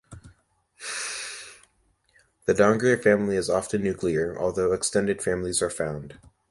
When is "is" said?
3.35-3.51